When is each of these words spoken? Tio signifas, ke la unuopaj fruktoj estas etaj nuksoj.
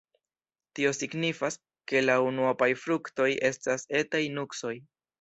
Tio 0.79 0.93
signifas, 0.99 1.59
ke 1.93 2.03
la 2.07 2.17
unuopaj 2.31 2.73
fruktoj 2.87 3.31
estas 3.55 3.89
etaj 4.05 4.27
nuksoj. 4.43 4.79